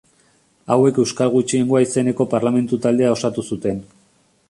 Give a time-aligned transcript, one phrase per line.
[0.75, 3.89] Hauek euskal gutxiengoa izeneko parlamentu-taldea osatu zuten.